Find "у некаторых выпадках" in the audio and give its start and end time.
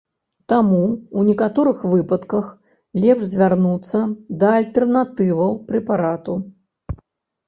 1.17-2.45